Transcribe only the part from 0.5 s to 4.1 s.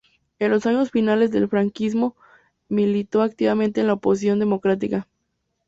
años finales del franquismo militó activamente en la